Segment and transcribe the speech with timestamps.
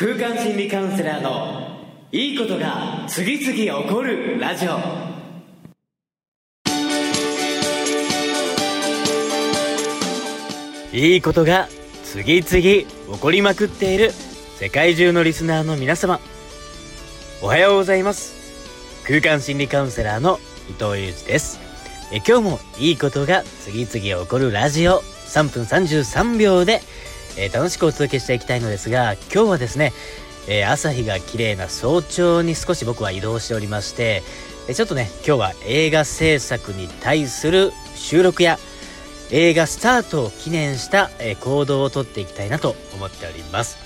[0.00, 1.76] 空間心理カウンセラーの
[2.12, 4.78] いいことが次々起こるラジオ。
[10.96, 11.66] いいことが
[12.04, 12.86] 次々起
[13.20, 14.12] こりまくっている
[14.60, 16.20] 世界中のリスナーの皆様。
[17.42, 18.36] おはようございます。
[19.04, 20.38] 空間心理カウンセラーの
[20.70, 21.58] 伊藤裕二です。
[22.12, 25.02] え今日もいいことが次々起こるラジオ。
[25.26, 26.82] 3分33秒で、
[27.38, 29.92] えー、楽しくお届けしていきたいのですが今日はですね、
[30.48, 34.22] えー、朝日が綺麗な早朝に少し僕は移動しておりまして、
[34.68, 38.58] え、ちょっとね今日は映画制作に対する収録や
[39.30, 43.76] 映画スタートを記念した、え行動をとっていきたいなと思っております。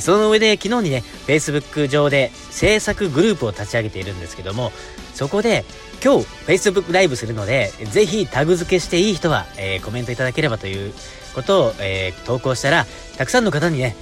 [0.00, 4.72] その上で昨日にね、Facebook 上で制作グループを立ち上げているんですけども、
[5.14, 5.64] そこで
[6.02, 10.92] 今日 Facebook ライブするので、ぜひタグ付けしていい人は、えー、コメントいただければという
[11.34, 13.96] ことを、えー、投稿したら、たくさんの方にね、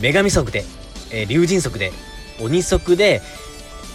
[0.00, 0.64] 女神族で、
[1.12, 1.92] えー、竜神族で、
[2.40, 3.22] 鬼族で、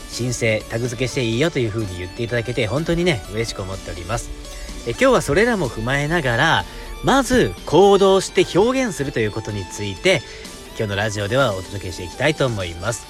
[0.09, 4.45] 申請、タグ付けしていいよという風に言っていただけて、本当にね、嬉しく思っております。
[4.87, 6.65] え今日はそれらも踏まえながら
[7.03, 10.21] まず行動して表現するということについて
[10.77, 13.07] 今日のラジオではお届けしていきたいと思います、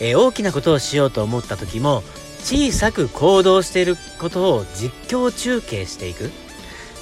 [0.00, 2.04] え大きなことをしようと思った時も
[2.38, 6.30] 小さく行動していることを実況中継していく、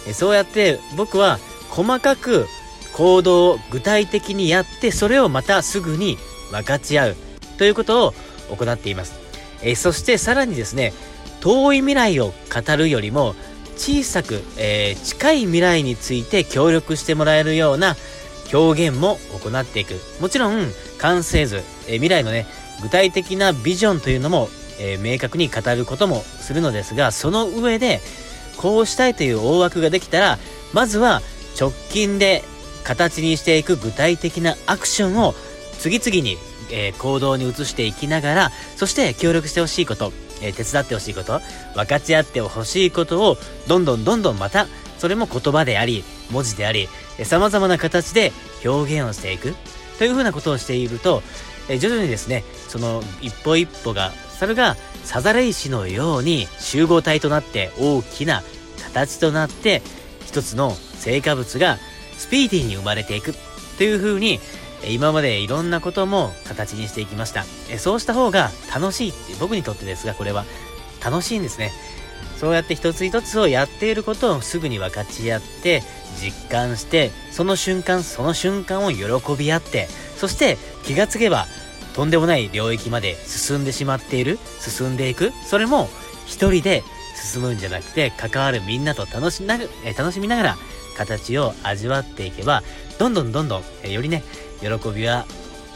[0.09, 2.47] えそうやって僕は細かく
[2.95, 6.17] 行動を具体的にやってそれをまたすぐに
[6.51, 7.17] 分かち合う
[7.59, 8.15] ということを
[8.57, 9.21] 行っています、
[9.63, 10.95] えそしてさらにですね
[11.41, 13.35] 遠い未来を語るよりも
[13.77, 17.97] 小さく、えー、近い未来について協力してもらえるような
[18.53, 19.95] 表現も行っていく。
[20.21, 22.47] もちろん、完成図、え、未来のね、
[22.83, 28.01] 具体的なビジョンというのも、え、明確に語ることもするのですが、その上で、
[28.57, 30.39] こうしたいという大枠ができたら、
[30.73, 31.23] まずは
[31.59, 32.45] 直近で
[32.85, 35.35] 形にしていく具体的なアクションを
[35.79, 36.39] 次々に、
[36.71, 41.41] え、行動に移していきながら、そして協力してほしいこと、え、手伝ってほしいこと、
[41.75, 44.67] 分かち合ってほしいことを、どんどんどんどんまた、
[44.99, 46.89] それも言葉であり、文字であり、
[47.25, 48.33] 様々な形で
[48.65, 49.55] 表現をしていく、
[49.99, 51.23] というふうなことをしていると、
[51.69, 58.43] え、徐々にですね、その一歩一歩が、それがサザレ石のように集合体となって大きな
[58.93, 59.83] 形となって、
[60.27, 61.79] 一つの成果物が
[62.17, 63.35] スピーディーに生まれていく
[63.79, 64.41] というふうに、
[64.89, 67.45] 今までいろんなことも形にしていきました。
[67.79, 70.45] そうした方が楽しいって僕にとってですがこれは
[71.05, 71.71] 楽しいんですね。
[72.41, 75.85] そうやって一つ一つをやっていることをすぐに分かち合って
[76.21, 79.07] 実感してその瞬間その瞬間を喜
[79.39, 81.47] び合ってそして気がつけば
[81.95, 85.89] とんでもない領域まで進んでしまっている進んでいくそれも
[86.27, 86.83] 一人で
[87.15, 90.57] 進むんじゃなくて関わるみんなと楽しな楽しみながら
[90.97, 92.63] 形を味わっていけば
[92.99, 94.23] どんどんどんどんよりね
[94.61, 95.27] 喜びは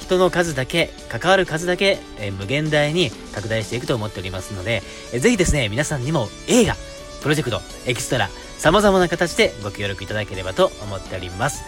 [0.06, 1.98] 人の数だけ、関わる数だけ、
[2.38, 4.82] 無限大に拡大していくと思っておりますので、
[5.18, 6.76] ぜひですね、皆さんにも映画、
[7.22, 8.28] プロジェクト、エキストラ、
[8.59, 11.65] 様々な形でご協力いただければと思っております。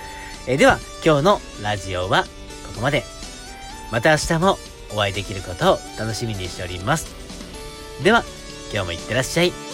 [0.46, 2.28] え、では、今日のラジオはこ
[2.76, 3.04] こまで。
[3.90, 4.58] また明日も
[4.94, 7.06] お会いできることを楽しみにしております。
[8.02, 8.24] では、
[8.72, 9.67] 今日もいってらっしゃい。